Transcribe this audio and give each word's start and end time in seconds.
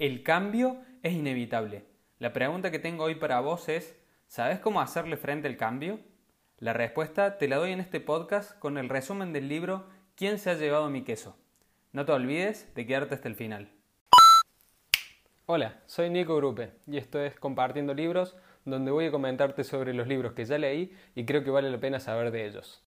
El 0.00 0.24
cambio 0.24 0.78
es 1.04 1.12
inevitable. 1.12 1.84
La 2.18 2.32
pregunta 2.32 2.72
que 2.72 2.80
tengo 2.80 3.04
hoy 3.04 3.14
para 3.14 3.38
vos 3.38 3.68
es, 3.68 3.96
¿sabes 4.26 4.58
cómo 4.58 4.80
hacerle 4.80 5.16
frente 5.16 5.46
al 5.46 5.56
cambio? 5.56 6.00
La 6.58 6.72
respuesta 6.72 7.38
te 7.38 7.46
la 7.46 7.58
doy 7.58 7.70
en 7.70 7.78
este 7.78 8.00
podcast 8.00 8.58
con 8.58 8.76
el 8.76 8.88
resumen 8.88 9.32
del 9.32 9.48
libro 9.48 9.86
¿Quién 10.16 10.40
se 10.40 10.50
ha 10.50 10.54
llevado 10.54 10.90
mi 10.90 11.04
queso? 11.04 11.36
No 11.92 12.04
te 12.04 12.10
olvides 12.10 12.74
de 12.74 12.86
quedarte 12.86 13.14
hasta 13.14 13.28
el 13.28 13.36
final. 13.36 13.70
Hola, 15.46 15.80
soy 15.86 16.10
Nico 16.10 16.34
Grupe 16.38 16.72
y 16.88 16.96
esto 16.96 17.20
es 17.20 17.38
Compartiendo 17.38 17.94
Libros, 17.94 18.36
donde 18.64 18.90
voy 18.90 19.06
a 19.06 19.12
comentarte 19.12 19.62
sobre 19.62 19.94
los 19.94 20.08
libros 20.08 20.32
que 20.32 20.44
ya 20.44 20.58
leí 20.58 20.92
y 21.14 21.24
creo 21.24 21.44
que 21.44 21.50
vale 21.50 21.70
la 21.70 21.78
pena 21.78 22.00
saber 22.00 22.32
de 22.32 22.46
ellos. 22.46 22.82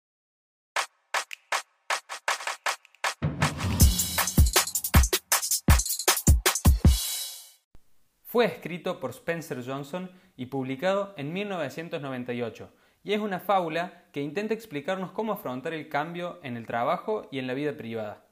Fue 8.37 8.45
escrito 8.45 8.99
por 8.99 9.09
Spencer 9.09 9.65
Johnson 9.65 10.11
y 10.35 10.45
publicado 10.45 11.15
en 11.17 11.33
1998, 11.33 12.71
y 13.03 13.13
es 13.13 13.19
una 13.19 13.39
fábula 13.39 14.03
que 14.11 14.21
intenta 14.21 14.53
explicarnos 14.53 15.11
cómo 15.11 15.33
afrontar 15.33 15.73
el 15.73 15.89
cambio 15.89 16.39
en 16.43 16.55
el 16.55 16.67
trabajo 16.67 17.27
y 17.31 17.39
en 17.39 17.47
la 17.47 17.55
vida 17.55 17.75
privada. 17.75 18.27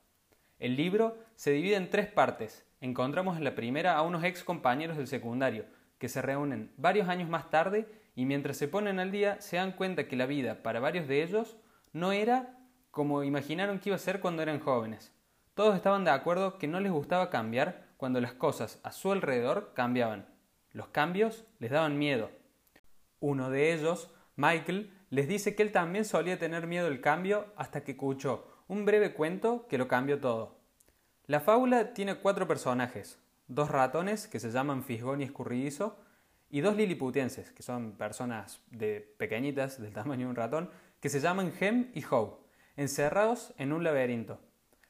El 0.60 0.76
libro 0.76 1.18
se 1.34 1.50
divide 1.50 1.78
en 1.78 1.90
tres 1.90 2.06
partes. 2.06 2.68
Encontramos 2.82 3.36
en 3.36 3.44
la 3.44 3.56
primera 3.56 3.98
a 3.98 4.04
unos 4.04 4.24
ex 4.24 4.44
compañeros 4.44 4.96
del 4.96 5.08
secundario, 5.08 5.66
que 5.98 6.08
se 6.08 6.22
reúnen 6.22 6.72
varios 6.78 7.10
años 7.10 7.28
más 7.28 7.50
tarde 7.50 7.88
y 8.14 8.26
mientras 8.26 8.58
se 8.58 8.68
ponen 8.68 9.00
al 9.00 9.10
día 9.10 9.42
se 9.42 9.58
dan 9.58 9.72
cuenta 9.72 10.08
que 10.08 10.16
la 10.16 10.28
vida 10.28 10.62
para 10.62 10.80
varios 10.80 11.08
de 11.08 11.24
ellos 11.24 11.58
no 11.94 12.12
era 12.12 12.60
como 12.92 13.24
imaginaron 13.24 13.80
que 13.80 13.90
iba 13.90 13.96
a 13.96 13.98
ser 13.98 14.20
cuando 14.20 14.44
eran 14.44 14.60
jóvenes. 14.60 15.12
Todos 15.56 15.76
estaban 15.76 16.04
de 16.04 16.12
acuerdo 16.12 16.60
que 16.60 16.68
no 16.68 16.80
les 16.80 16.92
gustaba 16.92 17.32
cambiar 17.32 17.85
cuando 17.98 18.22
las 18.22 18.34
cosas 18.34 18.80
a 18.84 18.92
su 18.92 19.12
alrededor 19.12 19.74
cambiaban. 19.74 20.28
Los 20.72 20.90
cambios 20.90 21.46
les 21.60 21.72
daban 21.72 21.98
miedo. 21.98 22.30
Uno 23.20 23.50
de 23.50 23.74
ellos, 23.74 24.12
Michael, 24.36 24.94
les 25.10 25.28
dice 25.28 25.56
que 25.56 25.64
él 25.64 25.72
también 25.72 26.06
solía 26.06 26.38
tener 26.38 26.68
miedo 26.68 26.88
al 26.88 27.02
cambio 27.02 27.54
hasta 27.56 27.84
que 27.84 27.92
escuchó 27.94 28.64
un 28.68 28.86
breve 28.86 29.14
cuento 29.14 29.68
que 29.68 29.78
lo 29.78 29.88
cambió 29.88 30.20
todo. 30.20 30.58
La 31.28 31.40
fábula 31.40 31.94
tiene 31.94 32.16
cuatro 32.16 32.48
personajes, 32.48 33.20
dos 33.48 33.70
ratones 33.70 34.28
que 34.28 34.40
se 34.40 34.52
llaman 34.52 34.84
Fisgón 34.84 35.22
y 35.22 35.24
Escurridizo, 35.24 35.98
y 36.50 36.62
dos 36.62 36.76
liliputenses, 36.76 37.52
que 37.52 37.64
son 37.64 37.94
personas 37.94 38.62
de 38.70 39.02
pequeñitas, 39.18 39.82
del 39.82 39.94
tamaño 39.94 40.26
de 40.26 40.30
un 40.30 40.36
ratón, 40.36 40.70
que 41.00 41.10
se 41.10 41.20
llaman 41.20 41.52
Hem 41.60 41.92
y 41.94 42.04
Howe, 42.04 42.40
encerrados 42.76 43.54
en 43.58 43.74
un 43.74 43.84
laberinto. 43.84 44.40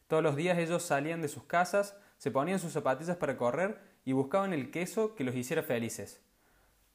Todos 0.08 0.22
los 0.22 0.36
días 0.36 0.58
ellos 0.58 0.84
salían 0.84 1.22
de 1.22 1.28
sus 1.28 1.44
casas 1.44 1.98
se 2.26 2.32
ponían 2.32 2.58
sus 2.58 2.74
zapatillas 2.74 3.18
para 3.18 3.38
correr 3.38 3.80
y 4.04 4.12
buscaban 4.12 4.52
el 4.52 4.72
queso 4.72 5.14
que 5.14 5.24
los 5.24 5.36
hiciera 5.36 5.62
felices. 5.62 6.24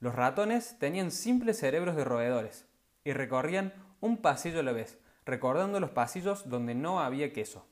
Los 0.00 0.16
ratones 0.16 0.76
tenían 0.80 1.12
simples 1.12 1.60
cerebros 1.60 1.94
de 1.94 2.02
roedores 2.02 2.66
y 3.04 3.12
recorrían 3.12 3.72
un 4.00 4.16
pasillo 4.16 4.58
a 4.58 4.64
la 4.64 4.72
vez, 4.72 4.98
recordando 5.24 5.78
los 5.78 5.90
pasillos 5.90 6.48
donde 6.50 6.74
no 6.74 6.98
había 6.98 7.32
queso. 7.32 7.64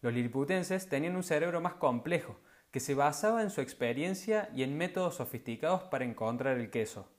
Los 0.00 0.14
liliputenses 0.14 0.88
tenían 0.88 1.14
un 1.14 1.24
cerebro 1.24 1.60
más 1.60 1.74
complejo, 1.74 2.40
que 2.70 2.80
se 2.80 2.94
basaba 2.94 3.42
en 3.42 3.50
su 3.50 3.60
experiencia 3.60 4.48
y 4.56 4.62
en 4.62 4.78
métodos 4.78 5.16
sofisticados 5.16 5.82
para 5.82 6.06
encontrar 6.06 6.56
el 6.56 6.70
queso. 6.70 7.12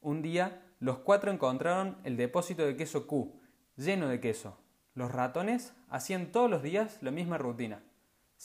Un 0.00 0.22
día, 0.22 0.60
los 0.80 0.98
cuatro 0.98 1.30
encontraron 1.30 1.98
el 2.02 2.16
depósito 2.16 2.66
de 2.66 2.76
queso 2.76 3.06
Q, 3.06 3.40
lleno 3.76 4.08
de 4.08 4.18
queso. 4.18 4.58
Los 4.92 5.12
ratones 5.12 5.72
hacían 5.88 6.32
todos 6.32 6.50
los 6.50 6.64
días 6.64 6.98
la 7.00 7.12
misma 7.12 7.38
rutina. 7.38 7.80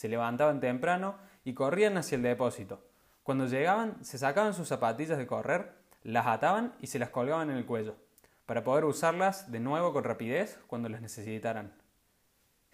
Se 0.00 0.08
levantaban 0.08 0.60
temprano 0.60 1.16
y 1.44 1.52
corrían 1.52 1.98
hacia 1.98 2.16
el 2.16 2.22
depósito. 2.22 2.82
Cuando 3.22 3.44
llegaban, 3.44 4.02
se 4.02 4.16
sacaban 4.16 4.54
sus 4.54 4.66
zapatillas 4.66 5.18
de 5.18 5.26
correr, 5.26 5.74
las 6.02 6.26
ataban 6.26 6.72
y 6.80 6.86
se 6.86 6.98
las 6.98 7.10
colgaban 7.10 7.50
en 7.50 7.58
el 7.58 7.66
cuello, 7.66 7.96
para 8.46 8.64
poder 8.64 8.86
usarlas 8.86 9.52
de 9.52 9.60
nuevo 9.60 9.92
con 9.92 10.04
rapidez 10.04 10.58
cuando 10.68 10.88
las 10.88 11.02
necesitaran. 11.02 11.74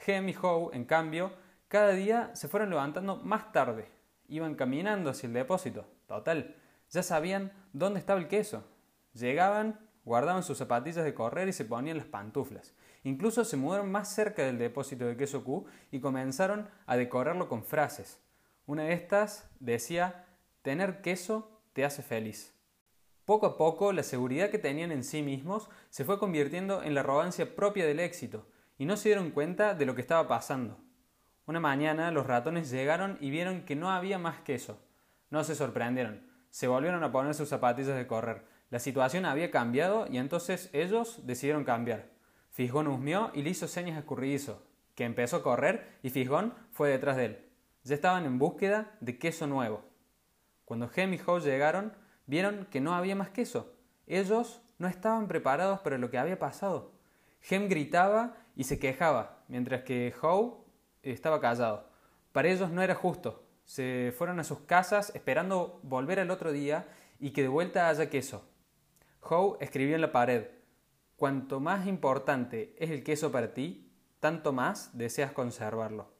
Hem 0.06 0.28
y 0.28 0.36
Howe, 0.40 0.70
en 0.72 0.84
cambio, 0.84 1.32
cada 1.66 1.90
día 1.90 2.30
se 2.36 2.46
fueron 2.46 2.70
levantando 2.70 3.16
más 3.16 3.50
tarde. 3.50 3.88
Iban 4.28 4.54
caminando 4.54 5.10
hacia 5.10 5.26
el 5.26 5.32
depósito. 5.32 5.84
Total, 6.06 6.54
ya 6.90 7.02
sabían 7.02 7.50
dónde 7.72 7.98
estaba 7.98 8.20
el 8.20 8.28
queso. 8.28 8.62
Llegaban, 9.14 9.80
guardaban 10.04 10.44
sus 10.44 10.58
zapatillas 10.58 11.04
de 11.04 11.12
correr 11.12 11.48
y 11.48 11.52
se 11.52 11.64
ponían 11.64 11.96
las 11.96 12.06
pantuflas. 12.06 12.72
Incluso 13.06 13.44
se 13.44 13.56
mudaron 13.56 13.92
más 13.92 14.12
cerca 14.12 14.42
del 14.42 14.58
depósito 14.58 15.06
de 15.06 15.16
queso 15.16 15.44
Q 15.44 15.64
y 15.92 16.00
comenzaron 16.00 16.68
a 16.86 16.96
decorarlo 16.96 17.48
con 17.48 17.62
frases. 17.62 18.20
Una 18.66 18.82
de 18.82 18.94
estas 18.94 19.48
decía, 19.60 20.24
tener 20.62 21.02
queso 21.02 21.62
te 21.72 21.84
hace 21.84 22.02
feliz. 22.02 22.52
Poco 23.24 23.46
a 23.46 23.56
poco 23.56 23.92
la 23.92 24.02
seguridad 24.02 24.50
que 24.50 24.58
tenían 24.58 24.90
en 24.90 25.04
sí 25.04 25.22
mismos 25.22 25.70
se 25.88 26.04
fue 26.04 26.18
convirtiendo 26.18 26.82
en 26.82 26.94
la 26.94 27.02
arrogancia 27.02 27.54
propia 27.54 27.86
del 27.86 28.00
éxito, 28.00 28.48
y 28.76 28.86
no 28.86 28.96
se 28.96 29.10
dieron 29.10 29.30
cuenta 29.30 29.74
de 29.74 29.86
lo 29.86 29.94
que 29.94 30.00
estaba 30.00 30.26
pasando. 30.26 30.76
Una 31.46 31.60
mañana 31.60 32.10
los 32.10 32.26
ratones 32.26 32.72
llegaron 32.72 33.18
y 33.20 33.30
vieron 33.30 33.62
que 33.62 33.76
no 33.76 33.92
había 33.92 34.18
más 34.18 34.40
queso. 34.40 34.80
No 35.30 35.44
se 35.44 35.54
sorprendieron, 35.54 36.26
se 36.50 36.66
volvieron 36.66 37.04
a 37.04 37.12
poner 37.12 37.34
sus 37.34 37.50
zapatillas 37.50 37.96
de 37.96 38.08
correr. 38.08 38.42
La 38.70 38.80
situación 38.80 39.26
había 39.26 39.52
cambiado 39.52 40.08
y 40.10 40.18
entonces 40.18 40.70
ellos 40.72 41.24
decidieron 41.24 41.62
cambiar. 41.62 42.15
Fisgón 42.56 42.86
husmeó 42.86 43.30
y 43.34 43.42
le 43.42 43.50
hizo 43.50 43.68
señas 43.68 43.96
a 43.96 43.98
Escurridizo, 43.98 44.62
que 44.94 45.04
empezó 45.04 45.36
a 45.36 45.42
correr 45.42 45.98
y 46.02 46.08
Fisgón 46.08 46.54
fue 46.72 46.88
detrás 46.88 47.18
de 47.18 47.26
él. 47.26 47.44
Ya 47.84 47.94
estaban 47.94 48.24
en 48.24 48.38
búsqueda 48.38 48.96
de 49.00 49.18
queso 49.18 49.46
nuevo. 49.46 49.84
Cuando 50.64 50.90
Hem 50.96 51.12
y 51.12 51.18
Howe 51.18 51.40
llegaron, 51.40 51.92
vieron 52.24 52.66
que 52.70 52.80
no 52.80 52.94
había 52.94 53.14
más 53.14 53.28
queso. 53.28 53.74
Ellos 54.06 54.62
no 54.78 54.88
estaban 54.88 55.28
preparados 55.28 55.80
para 55.80 55.98
lo 55.98 56.10
que 56.10 56.16
había 56.16 56.38
pasado. 56.38 56.92
Hem 57.46 57.68
gritaba 57.68 58.38
y 58.56 58.64
se 58.64 58.78
quejaba, 58.78 59.44
mientras 59.48 59.82
que 59.82 60.14
Howe 60.22 60.64
estaba 61.02 61.42
callado. 61.42 61.90
Para 62.32 62.48
ellos 62.48 62.70
no 62.70 62.80
era 62.80 62.94
justo. 62.94 63.44
Se 63.66 64.14
fueron 64.16 64.40
a 64.40 64.44
sus 64.44 64.60
casas 64.60 65.12
esperando 65.14 65.78
volver 65.82 66.20
al 66.20 66.30
otro 66.30 66.52
día 66.52 66.88
y 67.20 67.32
que 67.32 67.42
de 67.42 67.48
vuelta 67.48 67.90
haya 67.90 68.08
queso. 68.08 68.48
Howe 69.20 69.58
escribió 69.60 69.94
en 69.94 70.00
la 70.00 70.12
pared, 70.12 70.55
Cuanto 71.16 71.60
más 71.60 71.86
importante 71.86 72.76
es 72.78 72.90
el 72.90 73.02
queso 73.02 73.32
para 73.32 73.54
ti, 73.54 73.90
tanto 74.20 74.52
más 74.52 74.96
deseas 74.98 75.32
conservarlo. 75.32 76.12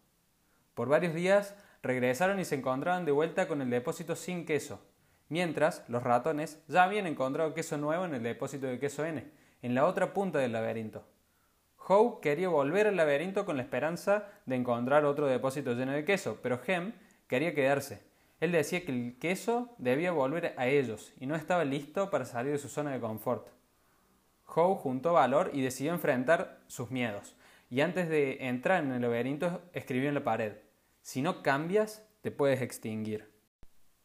Por 0.73 0.89
varios 0.89 1.13
días 1.13 1.55
regresaron 1.83 2.41
y 2.41 2.47
se 2.47 2.55
encontraban 2.55 3.05
de 3.05 3.13
vuelta 3.13 3.47
con 3.47 3.61
el 3.61 3.69
depósito 3.69 4.17
sin 4.17 4.47
queso, 4.47 4.81
mientras 5.29 5.85
los 5.89 6.03
ratones 6.03 6.63
ya 6.67 6.85
habían 6.85 7.07
encontrado 7.07 7.53
queso 7.53 7.77
nuevo 7.77 8.07
en 8.07 8.15
el 8.15 8.23
depósito 8.23 8.67
de 8.69 8.79
queso 8.79 9.05
N, 9.05 9.31
en 9.61 9.75
la 9.75 9.85
otra 9.85 10.15
punta 10.15 10.39
del 10.39 10.53
laberinto. 10.53 11.05
Howe 11.77 12.21
quería 12.23 12.49
volver 12.49 12.87
al 12.87 12.97
laberinto 12.97 13.45
con 13.45 13.59
la 13.59 13.65
esperanza 13.65 14.29
de 14.47 14.57
encontrar 14.57 15.05
otro 15.05 15.27
depósito 15.27 15.75
lleno 15.75 15.93
de 15.93 16.07
queso, 16.07 16.39
pero 16.43 16.59
Hem 16.67 16.95
quería 17.27 17.55
quedarse. 17.55 18.03
Él 18.41 18.51
decía 18.51 18.85
que 18.87 18.93
el 18.93 19.19
queso 19.19 19.75
debía 19.77 20.11
volver 20.13 20.55
a 20.57 20.69
ellos 20.69 21.13
y 21.21 21.27
no 21.27 21.37
estaba 21.37 21.67
listo 21.67 22.11
para 22.11 22.25
salir 22.25 22.53
de 22.53 22.59
su 22.59 22.69
zona 22.69 22.93
de 22.93 23.01
confort. 23.01 23.49
Howe 24.47 24.77
juntó 24.77 25.13
valor 25.13 25.51
y 25.53 25.63
decidió 25.63 25.93
enfrentar 25.93 26.61
sus 26.67 26.91
miedos. 26.91 27.37
Y 27.69 27.81
antes 27.81 28.09
de 28.09 28.47
entrar 28.47 28.83
en 28.83 28.93
el 28.93 29.03
laberinto 29.03 29.63
escribió 29.73 30.09
en 30.09 30.15
la 30.15 30.25
pared, 30.25 30.55
si 31.03 31.23
no 31.23 31.43
cambias, 31.43 32.09
te 32.21 32.31
puedes 32.31 32.63
extinguir. 32.63 33.33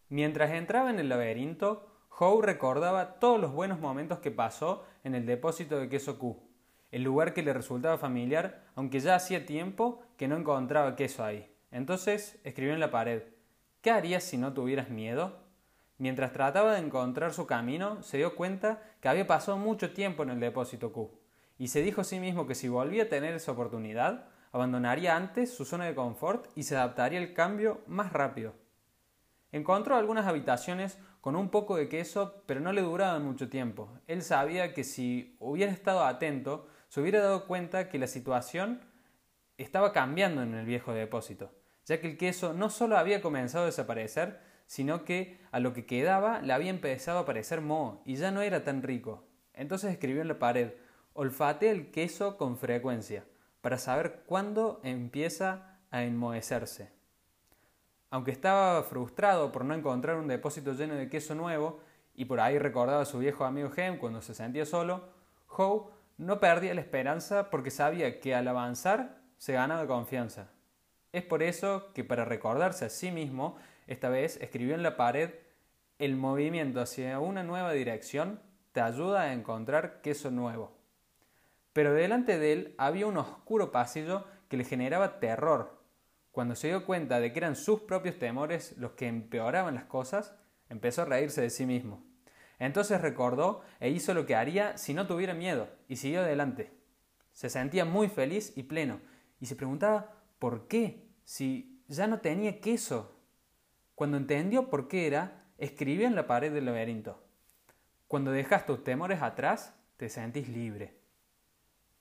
Mientras 0.09 0.51
entraba 0.51 0.89
en 0.89 0.99
el 0.99 1.09
laberinto, 1.09 1.87
Howe 2.19 2.41
recordaba 2.41 3.19
todos 3.19 3.39
los 3.39 3.51
buenos 3.51 3.79
momentos 3.79 4.19
que 4.19 4.31
pasó 4.31 4.85
en 5.03 5.15
el 5.15 5.25
depósito 5.25 5.79
de 5.79 5.89
queso 5.89 6.19
Q, 6.19 6.37
el 6.91 7.03
lugar 7.03 7.33
que 7.33 7.43
le 7.43 7.53
resultaba 7.53 7.97
familiar, 7.97 8.65
aunque 8.75 8.99
ya 8.99 9.15
hacía 9.15 9.45
tiempo 9.45 10.03
que 10.17 10.27
no 10.27 10.35
encontraba 10.35 10.95
queso 10.95 11.23
ahí. 11.23 11.51
Entonces 11.71 12.39
escribió 12.43 12.73
en 12.73 12.79
la 12.79 12.91
pared, 12.91 13.23
¿qué 13.81 13.91
harías 13.91 14.23
si 14.23 14.37
no 14.37 14.53
tuvieras 14.53 14.89
miedo? 14.89 15.39
Mientras 16.01 16.33
trataba 16.33 16.73
de 16.73 16.79
encontrar 16.79 17.31
su 17.31 17.45
camino, 17.45 18.01
se 18.01 18.17
dio 18.17 18.35
cuenta 18.35 18.81
que 19.01 19.07
había 19.07 19.27
pasado 19.27 19.59
mucho 19.59 19.93
tiempo 19.93 20.23
en 20.23 20.31
el 20.31 20.39
depósito 20.39 20.91
Q, 20.91 21.11
y 21.59 21.67
se 21.67 21.83
dijo 21.83 22.01
a 22.01 22.03
sí 22.03 22.19
mismo 22.19 22.47
que 22.47 22.55
si 22.55 22.67
volvía 22.67 23.03
a 23.03 23.07
tener 23.07 23.35
esa 23.35 23.51
oportunidad, 23.51 24.25
abandonaría 24.51 25.15
antes 25.15 25.53
su 25.53 25.63
zona 25.63 25.85
de 25.85 25.93
confort 25.93 26.47
y 26.55 26.63
se 26.63 26.75
adaptaría 26.75 27.19
al 27.19 27.33
cambio 27.33 27.81
más 27.85 28.13
rápido. 28.13 28.55
Encontró 29.51 29.95
algunas 29.95 30.25
habitaciones 30.25 30.97
con 31.21 31.35
un 31.35 31.49
poco 31.49 31.75
de 31.75 31.87
queso, 31.87 32.41
pero 32.47 32.61
no 32.61 32.73
le 32.73 32.81
duraban 32.81 33.23
mucho 33.23 33.47
tiempo. 33.47 33.87
Él 34.07 34.23
sabía 34.23 34.73
que 34.73 34.83
si 34.83 35.37
hubiera 35.37 35.71
estado 35.71 36.03
atento, 36.03 36.65
se 36.87 36.99
hubiera 36.99 37.21
dado 37.21 37.45
cuenta 37.45 37.89
que 37.89 37.99
la 37.99 38.07
situación 38.07 38.81
estaba 39.59 39.93
cambiando 39.93 40.41
en 40.41 40.55
el 40.55 40.65
viejo 40.65 40.93
depósito, 40.93 41.51
ya 41.85 42.01
que 42.01 42.07
el 42.07 42.17
queso 42.17 42.53
no 42.53 42.71
solo 42.71 42.97
había 42.97 43.21
comenzado 43.21 43.65
a 43.65 43.67
desaparecer, 43.67 44.49
sino 44.71 45.03
que 45.03 45.37
a 45.51 45.59
lo 45.59 45.73
que 45.73 45.85
quedaba 45.85 46.39
le 46.39 46.53
había 46.53 46.69
empezado 46.69 47.19
a 47.19 47.25
parecer 47.25 47.59
moho 47.59 48.01
y 48.05 48.15
ya 48.15 48.31
no 48.31 48.41
era 48.41 48.63
tan 48.63 48.83
rico. 48.83 49.25
Entonces 49.53 49.91
escribió 49.91 50.21
en 50.21 50.29
la 50.29 50.39
pared, 50.39 50.71
olfatea 51.11 51.71
el 51.71 51.91
queso 51.91 52.37
con 52.37 52.57
frecuencia, 52.57 53.25
para 53.59 53.77
saber 53.77 54.23
cuándo 54.25 54.79
empieza 54.85 55.77
a 55.91 56.03
enmohecerse. 56.03 56.89
Aunque 58.11 58.31
estaba 58.31 58.81
frustrado 58.83 59.51
por 59.51 59.65
no 59.65 59.73
encontrar 59.73 60.15
un 60.15 60.29
depósito 60.29 60.71
lleno 60.71 60.95
de 60.95 61.09
queso 61.09 61.35
nuevo 61.35 61.81
y 62.15 62.23
por 62.23 62.39
ahí 62.39 62.57
recordaba 62.57 63.01
a 63.01 63.05
su 63.05 63.19
viejo 63.19 63.43
amigo 63.43 63.71
Hem 63.75 63.97
cuando 63.97 64.21
se 64.21 64.33
sentía 64.33 64.65
solo, 64.65 65.09
Howe 65.49 65.91
no 66.17 66.39
perdía 66.39 66.73
la 66.73 66.79
esperanza 66.79 67.49
porque 67.49 67.71
sabía 67.71 68.21
que 68.21 68.33
al 68.33 68.47
avanzar 68.47 69.17
se 69.37 69.51
ganaba 69.51 69.85
confianza. 69.85 70.49
Es 71.13 71.23
por 71.23 71.43
eso 71.43 71.91
que 71.93 72.03
para 72.03 72.25
recordarse 72.25 72.85
a 72.85 72.89
sí 72.89 73.11
mismo, 73.11 73.57
esta 73.87 74.09
vez 74.09 74.37
escribió 74.41 74.75
en 74.75 74.83
la 74.83 74.95
pared, 74.95 75.31
el 75.99 76.15
movimiento 76.15 76.79
hacia 76.79 77.19
una 77.19 77.43
nueva 77.43 77.73
dirección 77.73 78.39
te 78.71 78.81
ayuda 78.81 79.21
a 79.23 79.33
encontrar 79.33 80.01
queso 80.01 80.31
nuevo. 80.31 80.77
Pero 81.73 81.93
delante 81.93 82.39
de 82.39 82.53
él 82.53 82.75
había 82.77 83.07
un 83.07 83.17
oscuro 83.17 83.71
pasillo 83.71 84.25
que 84.47 84.57
le 84.57 84.63
generaba 84.63 85.19
terror. 85.19 85.81
Cuando 86.31 86.55
se 86.55 86.67
dio 86.67 86.85
cuenta 86.85 87.19
de 87.19 87.33
que 87.33 87.39
eran 87.39 87.55
sus 87.55 87.81
propios 87.81 88.17
temores 88.17 88.77
los 88.77 88.91
que 88.91 89.07
empeoraban 89.07 89.75
las 89.75 89.85
cosas, 89.85 90.33
empezó 90.69 91.01
a 91.01 91.05
reírse 91.05 91.41
de 91.41 91.49
sí 91.49 91.65
mismo. 91.65 92.03
Entonces 92.59 93.01
recordó 93.01 93.63
e 93.79 93.89
hizo 93.89 94.13
lo 94.13 94.25
que 94.25 94.35
haría 94.35 94.77
si 94.77 94.93
no 94.93 95.07
tuviera 95.07 95.33
miedo, 95.33 95.67
y 95.87 95.97
siguió 95.97 96.21
adelante. 96.21 96.71
Se 97.33 97.49
sentía 97.49 97.85
muy 97.85 98.07
feliz 98.07 98.53
y 98.55 98.63
pleno, 98.63 99.01
y 99.39 99.47
se 99.47 99.55
preguntaba 99.55 100.20
¿por 100.41 100.67
qué? 100.67 101.07
si 101.23 101.81
ya 101.87 102.07
no 102.07 102.19
tenía 102.19 102.59
queso. 102.59 103.15
Cuando 103.93 104.17
entendió 104.17 104.71
por 104.71 104.87
qué 104.87 105.05
era, 105.05 105.45
escribió 105.59 106.07
en 106.07 106.15
la 106.15 106.25
pared 106.25 106.51
del 106.51 106.65
laberinto. 106.65 107.23
Cuando 108.07 108.31
dejas 108.31 108.65
tus 108.65 108.83
temores 108.83 109.21
atrás, 109.21 109.75
te 109.97 110.09
sentís 110.09 110.49
libre. 110.49 110.97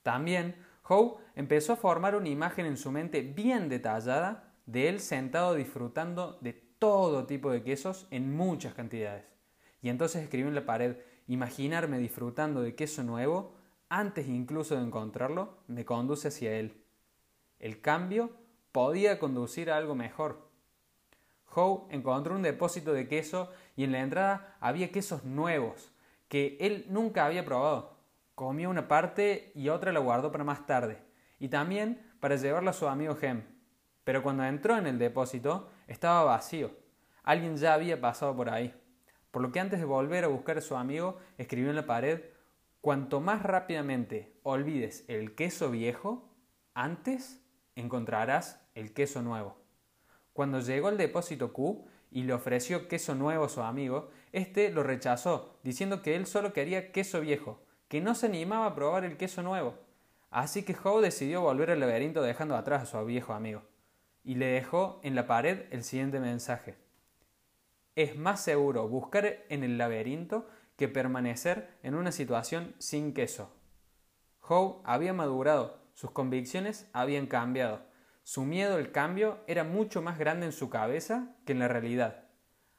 También, 0.03 0.57
Howe 0.89 1.19
empezó 1.37 1.75
a 1.75 1.77
formar 1.77 2.17
una 2.17 2.31
imagen 2.31 2.65
en 2.65 2.79
su 2.79 2.91
mente 2.91 3.21
bien 3.21 3.69
detallada 3.69 4.55
de 4.65 4.89
él 4.89 5.01
sentado 5.01 5.55
disfrutando 5.55 6.39
de 6.41 6.55
todo 6.55 7.27
tipo 7.27 7.51
de 7.51 7.63
quesos 7.63 8.09
en 8.11 8.35
muchas 8.35 8.73
cantidades. 8.73 9.27
Y 9.83 9.91
entonces 9.91 10.23
escribió 10.23 10.49
en 10.49 10.55
la 10.55 10.65
pared, 10.65 10.97
imaginarme 11.29 11.99
disfrutando 11.99 12.63
de 12.63 12.75
queso 12.75 13.05
nuevo, 13.05 13.55
antes 13.91 14.27
incluso 14.29 14.77
de 14.77 14.83
encontrarlo, 14.83 15.59
me 15.69 15.85
conduce 15.85 16.29
hacia 16.29 16.55
él. 16.55 16.80
El 17.61 17.81
cambio 17.81 18.31
podía 18.73 19.19
conducir 19.19 19.71
a 19.71 19.77
algo 19.77 19.95
mejor. 19.95 20.49
Howe 21.55 21.87
encontró 21.91 22.35
un 22.35 22.43
depósito 22.43 22.93
de 22.93 23.07
queso 23.07 23.51
y 23.77 23.85
en 23.85 23.93
la 23.93 24.01
entrada 24.01 24.57
había 24.61 24.91
quesos 24.91 25.25
nuevos 25.25 25.93
que 26.29 26.57
él 26.61 26.87
nunca 26.89 27.27
había 27.27 27.45
probado. 27.45 27.97
Comió 28.35 28.71
una 28.71 28.89
parte 28.89 29.53
y 29.55 29.69
otra 29.69 29.93
la 29.93 30.01
guardó 30.01 30.33
para 30.33 30.45
más 30.45 30.65
tarde, 30.65 31.03
y 31.39 31.49
también 31.49 32.01
para 32.21 32.37
llevarla 32.37 32.71
a 32.71 32.75
su 32.75 32.89
amigo 32.89 33.17
Hem. 33.21 33.43
Pero 34.05 34.23
cuando 34.23 34.45
entró 34.45 34.79
en 34.79 34.87
el 34.87 34.99
depósito, 34.99 35.69
estaba 35.89 36.25
vacío. 36.25 36.71
Alguien 37.25 37.57
ya 37.57 37.75
había 37.75 38.01
pasado 38.01 38.35
por 38.35 38.49
ahí. 38.49 38.75
Por 39.31 39.43
lo 39.43 39.53
que 39.53 39.61
antes 39.61 39.81
de 39.81 39.85
volver 39.85 40.25
a 40.25 40.29
buscar 40.29 40.57
a 40.57 40.63
su 40.63 40.77
amigo, 40.77 41.19
escribió 41.37 41.71
en 41.71 41.77
la 41.77 41.87
pared, 41.87 42.23
cuanto 42.81 43.21
más 43.21 43.43
rápidamente 43.43 44.33
olvides 44.43 45.05
el 45.09 45.35
queso 45.35 45.71
viejo, 45.71 46.31
antes 46.75 47.43
encontrarás 47.77 48.61
el 48.75 48.93
queso 48.93 49.23
nuevo. 49.23 49.57
Cuando 50.33 50.61
llegó 50.61 50.89
al 50.89 50.97
depósito 50.97 51.53
Q 51.53 51.87
y 52.11 52.23
le 52.25 52.33
ofreció 52.33 52.89
queso 52.89 53.15
nuevo 53.15 53.45
a 53.45 53.49
su 53.49 53.63
amigo, 53.63 54.11
este 54.33 54.71
lo 54.71 54.83
rechazó, 54.83 55.59
diciendo 55.63 56.03
que 56.03 56.17
él 56.17 56.27
solo 56.27 56.53
quería 56.53 56.93
queso 56.93 57.21
viejo, 57.21 57.63
que 57.89 58.01
no 58.01 58.15
se 58.15 58.27
animaba 58.27 58.67
a 58.67 58.75
probar 58.75 59.05
el 59.05 59.17
queso 59.17 59.43
nuevo. 59.43 59.75
Así 60.31 60.63
que 60.63 60.77
Howe 60.77 61.03
decidió 61.03 61.41
volver 61.41 61.71
al 61.71 61.81
laberinto 61.81 62.23
dejando 62.23 62.57
atrás 62.57 62.83
a 62.83 62.87
su 62.87 63.05
viejo 63.05 63.33
amigo, 63.33 63.63
y 64.23 64.37
le 64.37 64.47
dejó 64.47 65.01
en 65.03 65.15
la 65.15 65.27
pared 65.27 65.67
el 65.71 65.83
siguiente 65.83 66.21
mensaje. 66.21 66.77
Es 67.97 68.17
más 68.17 68.41
seguro 68.41 68.89
buscar 68.89 69.45
en 69.49 69.65
el 69.65 69.77
laberinto 69.77 70.49
que 70.77 70.89
permanecer 70.89 71.77
en 71.83 71.95
una 71.95 72.13
situación 72.13 72.75
sin 72.79 73.13
queso. 73.13 73.53
Howe 74.49 74.81
había 74.85 75.13
madurado, 75.13 75.80
sus 76.01 76.13
convicciones 76.13 76.89
habían 76.95 77.27
cambiado, 77.27 77.83
su 78.23 78.47
miedo 78.47 78.77
al 78.77 78.91
cambio 78.91 79.45
era 79.47 79.65
mucho 79.65 80.01
más 80.01 80.19
grande 80.19 80.47
en 80.47 80.53
su 80.53 80.71
cabeza 80.71 81.37
que 81.45 81.53
en 81.53 81.59
la 81.59 81.69
realidad. 81.69 82.25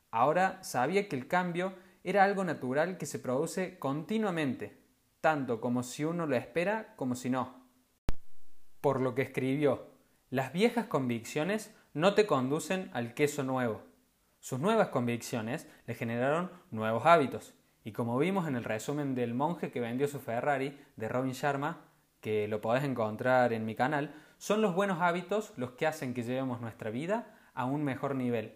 Ahora 0.09 0.57
sabía 0.63 1.07
que 1.07 1.18
el 1.18 1.27
cambio 1.27 1.75
era 2.03 2.23
algo 2.23 2.44
natural 2.44 2.97
que 2.97 3.06
se 3.06 3.19
produce 3.19 3.77
continuamente, 3.77 4.81
tanto 5.21 5.62
como 5.62 5.83
si 5.83 6.03
uno 6.03 6.25
lo 6.25 6.35
espera 6.35 6.95
como 6.95 7.13
si 7.13 7.29
no. 7.29 7.63
Por 8.81 9.00
lo 9.00 9.13
que 9.13 9.21
escribió, 9.21 9.91
las 10.31 10.51
viejas 10.51 10.88
convicciones 10.88 11.75
no 11.94 12.15
te 12.15 12.25
conducen 12.25 12.89
al 12.91 13.13
queso 13.13 13.44
nuevo. 13.44 13.83
Sus 14.39 14.59
nuevas 14.59 14.88
convicciones 14.88 15.67
le 15.85 15.94
generaron 15.94 16.50
nuevos 16.71 17.06
hábitos, 17.06 17.53
y 17.83 17.91
como 17.91 18.17
vimos 18.17 18.47
en 18.47 18.56
el 18.56 18.63
resumen 18.63 19.13
del 19.13 19.35
monje 19.35 19.69
que 19.69 19.79
vendió 19.79 20.07
su 20.07 20.19
Ferrari 20.19 20.75
de 20.95 21.07
Robin 21.07 21.33
Sharma, 21.33 21.90
que 22.21 22.47
lo 22.47 22.62
podés 22.62 22.83
encontrar 22.83 23.51
en 23.51 23.65
mi 23.65 23.75
canal, 23.75 24.13
son 24.38 24.62
los 24.62 24.73
buenos 24.73 25.01
hábitos 25.01 25.53
los 25.57 25.71
que 25.71 25.88
hacen 25.88 26.13
que 26.13 26.23
llevemos 26.23 26.62
nuestra 26.62 26.89
vida 26.89 27.35
a 27.53 27.65
un 27.65 27.83
mejor 27.83 28.15
nivel. 28.15 28.56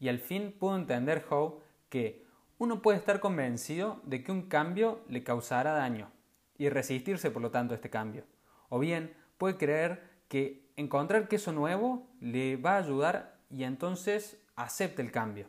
Y 0.00 0.08
al 0.08 0.18
fin 0.18 0.54
pudo 0.58 0.76
entender 0.76 1.24
Howe 1.30 1.60
que 1.88 2.26
uno 2.58 2.82
puede 2.82 2.98
estar 2.98 3.20
convencido 3.20 4.00
de 4.04 4.22
que 4.22 4.32
un 4.32 4.42
cambio 4.42 5.00
le 5.08 5.22
causará 5.22 5.72
daño 5.72 6.10
y 6.56 6.68
resistirse 6.68 7.30
por 7.30 7.42
lo 7.42 7.50
tanto 7.50 7.74
a 7.74 7.76
este 7.76 7.90
cambio. 7.90 8.24
O 8.68 8.78
bien 8.78 9.14
puede 9.38 9.56
creer 9.56 10.02
que 10.28 10.68
encontrar 10.76 11.28
queso 11.28 11.52
nuevo 11.52 12.06
le 12.20 12.56
va 12.56 12.74
a 12.74 12.78
ayudar 12.78 13.38
y 13.50 13.64
entonces 13.64 14.42
acepte 14.56 15.02
el 15.02 15.12
cambio. 15.12 15.48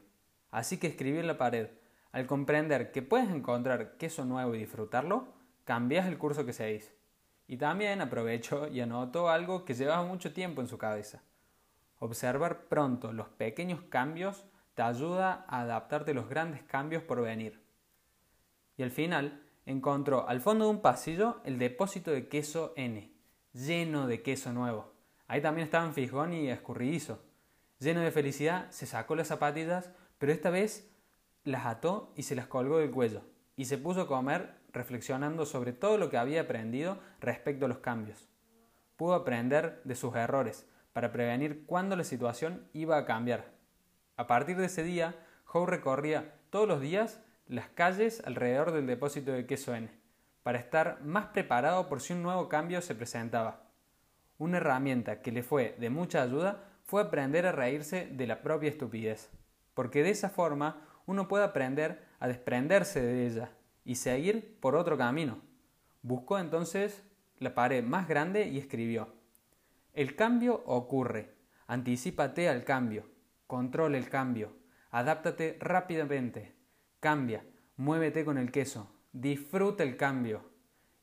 Así 0.52 0.78
que 0.78 0.88
escribí 0.88 1.20
en 1.20 1.28
la 1.28 1.38
pared, 1.38 1.70
al 2.12 2.26
comprender 2.26 2.92
que 2.92 3.02
puedes 3.02 3.30
encontrar 3.30 3.98
queso 3.98 4.26
nuevo 4.26 4.56
y 4.56 4.60
disfrutarlo, 4.60 5.28
cambias 5.64 6.08
el 6.08 6.18
curso 6.18 6.46
que 6.46 6.54
seguís. 6.54 6.92
Y 7.50 7.58
también 7.58 8.00
aprovecho 8.00 8.68
y 8.68 8.80
anoto 8.80 9.28
algo 9.28 9.66
que 9.66 9.74
llevaba 9.74 10.06
mucho 10.06 10.32
tiempo 10.32 10.62
en 10.62 10.68
su 10.68 10.78
cabeza. 10.78 11.24
Observar 11.98 12.68
pronto 12.68 13.12
los 13.12 13.28
pequeños 13.28 13.82
cambios 13.90 14.46
te 14.76 14.84
ayuda 14.84 15.46
a 15.48 15.62
adaptarte 15.62 16.12
a 16.12 16.14
los 16.14 16.30
grandes 16.30 16.62
cambios 16.62 17.02
por 17.02 17.24
venir. 17.24 17.60
Y 18.78 18.84
al 18.84 18.92
final 18.92 19.42
encontró 19.66 20.30
al 20.30 20.42
fondo 20.42 20.66
de 20.66 20.70
un 20.70 20.82
pasillo 20.82 21.42
el 21.44 21.58
depósito 21.58 22.12
de 22.12 22.28
queso 22.28 22.72
N, 22.76 23.12
lleno 23.52 24.06
de 24.06 24.22
queso 24.22 24.54
nuevo. 24.54 24.94
Ahí 25.28 25.42
también 25.42 25.66
estaban 25.66 25.96
fijón 25.96 26.34
y 26.34 26.52
escurridizo. 26.52 27.20
Lleno 27.80 28.02
de 28.02 28.12
felicidad, 28.12 28.70
se 28.70 28.86
sacó 28.86 29.16
las 29.16 29.30
zapatillas, 29.30 29.90
pero 30.20 30.32
esta 30.32 30.52
vez 30.52 30.88
las 31.44 31.66
ató 31.66 32.14
y 32.16 32.22
se 32.22 32.36
las 32.36 32.46
colgó 32.46 32.78
del 32.78 32.92
cuello, 32.92 33.24
y 33.56 33.66
se 33.66 33.80
puso 33.80 34.02
a 34.02 34.08
comer 34.08 34.59
reflexionando 34.74 35.46
sobre 35.46 35.74
todo 35.74 35.98
lo 35.98 36.10
que 36.10 36.18
había 36.18 36.42
aprendido 36.42 37.00
respecto 37.20 37.66
a 37.66 37.70
los 37.70 37.80
cambios. 37.80 38.30
Pudo 38.98 39.14
aprender 39.14 39.82
de 39.84 39.96
sus 39.96 40.16
errores 40.16 40.68
para 40.94 41.12
prevenir 41.12 41.66
cuándo 41.66 41.96
la 41.96 42.04
situación 42.04 42.68
iba 42.74 42.98
a 42.98 43.06
cambiar 43.06 43.60
a 44.20 44.28
partir 44.28 44.58
de 44.58 44.66
ese 44.66 44.84
día, 44.84 45.16
Howe 45.46 45.66
recorría 45.66 46.34
todos 46.50 46.68
los 46.68 46.82
días 46.82 47.22
las 47.48 47.70
calles 47.70 48.22
alrededor 48.26 48.74
del 48.74 48.86
depósito 48.86 49.32
de 49.32 49.46
queso 49.46 49.74
N, 49.74 49.90
para 50.44 50.60
estar 50.60 51.02
más 51.06 51.28
preparado 51.28 51.88
por 51.88 52.02
si 52.02 52.12
un 52.12 52.22
nuevo 52.22 52.50
cambio 52.50 52.82
se 52.82 52.96
presentaba. 52.96 53.62
Una 54.38 54.58
herramienta 54.58 55.22
que 55.22 55.32
le 55.32 55.42
fue 55.42 55.78
de 55.80 55.90
mucha 55.90 56.22
ayuda 56.22 56.66
fue 56.84 57.02
aprender 57.02 57.46
a 57.46 57.54
reírse 57.54 58.08
de 58.12 58.28
la 58.28 58.42
propia 58.42 58.68
estupidez, 58.68 59.30
porque 59.74 60.04
de 60.04 60.10
esa 60.10 60.28
forma 60.28 60.82
uno 61.06 61.30
puede 61.30 61.46
aprender 61.46 62.04
a 62.20 62.28
desprenderse 62.28 63.02
de 63.02 63.26
ella 63.26 63.52
y 63.90 63.96
seguir 63.96 64.56
por 64.60 64.76
otro 64.76 65.00
camino. 65.00 65.42
Buscó 66.04 66.38
entonces 66.38 67.02
la 67.40 67.56
pared 67.56 67.84
más 67.84 68.08
grande 68.08 68.48
y 68.48 68.60
escribió, 68.60 69.16
El 69.96 70.16
cambio 70.16 70.62
ocurre, 70.68 71.34
anticípate 71.66 72.50
al 72.50 72.64
cambio, 72.64 73.08
Controla 73.48 73.98
el 73.98 74.08
cambio. 74.08 74.54
Adáptate 74.92 75.58
rápidamente. 75.60 76.54
Cambia. 77.00 77.44
Muévete 77.78 78.24
con 78.24 78.38
el 78.38 78.52
queso. 78.52 78.92
Disfruta 79.12 79.84
el 79.84 79.98
cambio. 79.98 80.44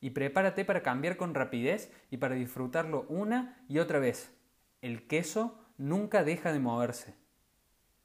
Y 0.00 0.10
prepárate 0.10 0.64
para 0.64 0.84
cambiar 0.84 1.16
con 1.16 1.34
rapidez 1.34 1.92
y 2.08 2.18
para 2.18 2.36
disfrutarlo 2.36 3.04
una 3.08 3.64
y 3.68 3.80
otra 3.80 3.98
vez. 3.98 4.32
El 4.80 5.08
queso 5.08 5.58
nunca 5.76 6.22
deja 6.22 6.52
de 6.52 6.60
moverse. 6.60 7.16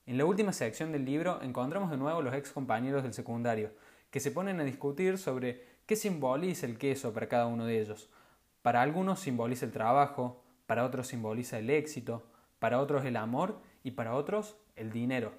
En 0.07 0.17
la 0.17 0.25
última 0.25 0.53
sección 0.53 0.91
del 0.91 1.05
libro 1.05 1.39
encontramos 1.43 1.91
de 1.91 1.97
nuevo 1.97 2.23
los 2.23 2.33
ex 2.33 2.51
compañeros 2.51 3.03
del 3.03 3.13
secundario, 3.13 3.71
que 4.11 4.19
se 4.19 4.31
ponen 4.31 4.59
a 4.59 4.63
discutir 4.63 5.17
sobre 5.17 5.65
qué 5.87 5.95
simboliza 5.95 6.67
el 6.67 6.77
queso 6.77 7.13
para 7.13 7.27
cada 7.27 7.47
uno 7.47 7.65
de 7.65 7.81
ellos. 7.81 8.09
Para 8.61 8.81
algunos 8.81 9.19
simboliza 9.19 9.65
el 9.65 9.71
trabajo, 9.71 10.43
para 10.67 10.85
otros 10.85 11.07
simboliza 11.07 11.57
el 11.57 11.69
éxito, 11.69 12.27
para 12.59 12.79
otros 12.79 13.03
el 13.05 13.15
amor 13.15 13.59
y 13.83 13.91
para 13.91 14.13
otros 14.13 14.57
el 14.75 14.91
dinero. 14.91 15.33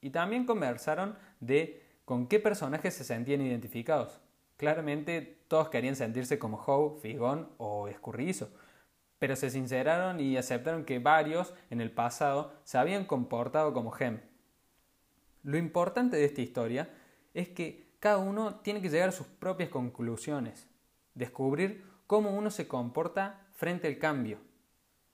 Y 0.00 0.10
también 0.10 0.46
conversaron 0.46 1.16
de 1.40 1.82
con 2.04 2.26
qué 2.26 2.38
personajes 2.38 2.94
se 2.94 3.04
sentían 3.04 3.40
identificados. 3.40 4.20
Claramente 4.56 5.42
todos 5.48 5.68
querían 5.68 5.96
sentirse 5.96 6.38
como 6.38 6.58
Howe, 6.58 7.00
Figón 7.00 7.48
o 7.56 7.88
Escurridizo, 7.88 8.50
pero 9.18 9.36
se 9.36 9.50
sinceraron 9.50 10.20
y 10.20 10.36
aceptaron 10.36 10.84
que 10.84 10.98
varios 10.98 11.54
en 11.70 11.80
el 11.80 11.90
pasado 11.90 12.52
se 12.64 12.78
habían 12.78 13.04
comportado 13.04 13.72
como 13.72 13.90
Gem. 13.90 14.20
Lo 15.42 15.58
importante 15.58 16.16
de 16.16 16.24
esta 16.24 16.40
historia 16.40 16.90
es 17.34 17.48
que 17.48 17.89
cada 18.00 18.18
uno 18.18 18.56
tiene 18.56 18.80
que 18.80 18.88
llegar 18.88 19.10
a 19.10 19.12
sus 19.12 19.26
propias 19.26 19.68
conclusiones, 19.68 20.68
descubrir 21.14 21.84
cómo 22.06 22.30
uno 22.30 22.50
se 22.50 22.66
comporta 22.66 23.46
frente 23.52 23.86
al 23.86 23.98
cambio. 23.98 24.38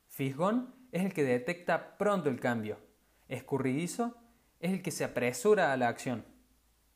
Fisgón 0.07 0.73
es 0.93 1.05
el 1.05 1.13
que 1.13 1.25
detecta 1.25 1.99
pronto 1.99 2.29
el 2.29 2.41
cambio. 2.41 2.79
Escurridizo 3.29 4.15
es 4.61 4.73
el 4.73 4.83
que 4.83 4.93
se 4.93 5.05
apresura 5.05 5.73
a 5.73 5.77
la 5.77 5.89
acción. 5.89 6.25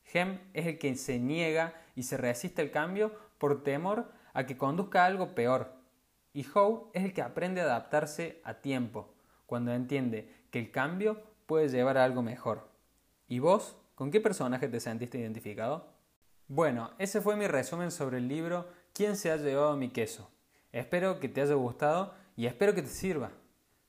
Gem 0.05 0.39
es 0.53 0.65
el 0.65 0.79
que 0.79 0.95
se 0.95 1.19
niega 1.19 1.73
y 1.95 2.03
se 2.03 2.17
resiste 2.17 2.61
al 2.61 2.71
cambio 2.71 3.13
por 3.37 3.63
temor 3.63 4.11
a 4.33 4.45
que 4.45 4.57
conduzca 4.57 5.03
a 5.03 5.07
algo 5.07 5.35
peor. 5.35 5.75
Y 6.33 6.45
Howe 6.47 6.89
es 6.93 7.03
el 7.03 7.13
que 7.13 7.21
aprende 7.21 7.59
a 7.59 7.65
adaptarse 7.65 8.41
a 8.45 8.55
tiempo, 8.55 9.13
cuando 9.45 9.73
entiende 9.73 10.33
que 10.51 10.59
el 10.59 10.71
cambio 10.71 11.21
puede 11.45 11.67
llevar 11.67 11.97
a 11.97 12.05
algo 12.05 12.21
mejor. 12.21 12.69
¿Y 13.27 13.39
vos? 13.39 13.80
¿Con 14.01 14.09
qué 14.09 14.19
personaje 14.19 14.67
te 14.67 14.79
sentiste 14.79 15.19
identificado? 15.19 15.93
Bueno, 16.47 16.89
ese 16.97 17.21
fue 17.21 17.35
mi 17.35 17.45
resumen 17.45 17.91
sobre 17.91 18.17
el 18.17 18.27
libro 18.27 18.67
¿Quién 18.93 19.15
se 19.15 19.29
ha 19.29 19.37
llevado 19.37 19.77
mi 19.77 19.89
queso? 19.89 20.31
Espero 20.71 21.19
que 21.19 21.29
te 21.29 21.39
haya 21.39 21.53
gustado 21.53 22.15
y 22.35 22.47
espero 22.47 22.73
que 22.73 22.81
te 22.81 22.87
sirva. 22.87 23.31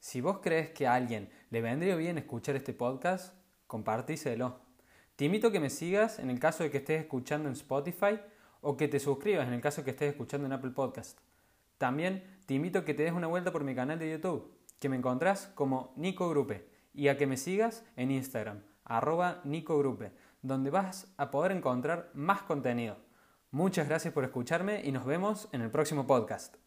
Si 0.01 0.21
vos 0.21 0.41
crees 0.43 0.69
que 0.69 0.87
a 0.87 0.93
alguien 0.93 1.31
le 1.49 1.63
vendría 1.63 1.97
bien 1.97 2.19
escuchar 2.19 2.57
este 2.57 2.75
podcast, 2.75 3.35
compartíselo. 3.67 4.61
Te 5.17 5.25
invito 5.25 5.47
a 5.47 5.51
que 5.51 5.61
me 5.61 5.71
sigas 5.71 6.19
en 6.19 6.29
el 6.29 6.39
caso 6.39 6.63
de 6.63 6.71
que 6.71 6.77
estés 6.77 7.01
escuchando 7.01 7.49
en 7.49 7.55
Spotify 7.55 8.21
o 8.61 8.77
que 8.77 8.89
te 8.89 9.01
suscribas 9.01 9.49
en 9.49 9.55
el 9.55 9.63
caso 9.63 9.81
de 9.81 9.87
que 9.87 9.91
estés 9.93 10.11
escuchando 10.11 10.45
en 10.45 10.53
Apple 10.53 10.73
Podcast. 10.73 11.19
También 11.79 12.23
te 12.45 12.53
invito 12.53 12.81
a 12.81 12.85
que 12.85 12.93
te 12.93 13.05
des 13.05 13.15
una 13.15 13.29
vuelta 13.29 13.51
por 13.51 13.65
mi 13.65 13.75
canal 13.75 13.99
de 13.99 14.11
YouTube, 14.11 14.53
que 14.79 14.91
me 14.91 14.97
encontrás 14.97 15.47
como 15.55 15.95
Nico 15.97 16.29
Grupe, 16.29 16.69
y 16.93 17.09
a 17.09 17.17
que 17.17 17.27
me 17.27 17.39
sigas 17.39 17.87
en 17.97 18.11
Instagram, 18.11 18.61
arroba 18.97 19.41
Nico 19.45 19.79
Grupe, 19.79 20.13
donde 20.43 20.71
vas 20.71 21.13
a 21.17 21.31
poder 21.31 21.53
encontrar 21.53 22.11
más 22.15 22.43
contenido. 22.43 22.97
Muchas 23.51 23.89
gracias 23.89 24.15
por 24.15 24.25
escucharme 24.25 24.83
y 24.85 24.93
nos 24.93 25.05
vemos 25.05 25.49
en 25.53 25.63
el 25.63 25.71
próximo 25.71 26.07
podcast. 26.07 26.62